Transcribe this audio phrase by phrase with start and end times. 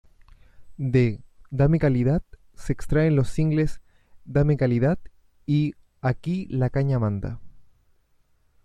[0.77, 1.21] De
[1.51, 2.23] "Dame calidad"
[2.55, 3.81] se extraen los singles
[4.25, 4.97] "Dame calidad"
[5.45, 7.39] y "Aquí la caña manda".